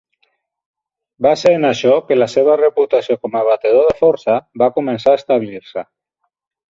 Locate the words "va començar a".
4.63-5.21